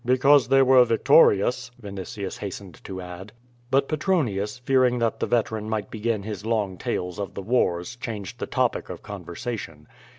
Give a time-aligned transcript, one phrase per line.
[0.03, 3.31] "Because they were victorious/' Vinitius hastened to add.
[3.69, 8.39] But Petronius, fearing that the veteran might begin his long tales of the wars changed
[8.39, 9.85] the topic of conversation.